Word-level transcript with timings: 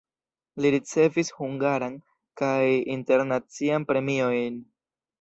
Li 0.63 0.71
ricevis 0.75 1.29
hungaran 1.41 1.99
kaj 2.43 2.57
internacian 2.97 3.89
premiojn. 3.93 4.63